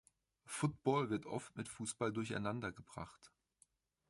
Football 0.47 1.11
wird 1.11 1.27
oft 1.27 1.55
mit 1.55 1.69
Fußball 1.69 2.11
durcheinandergebracht. 2.11 3.31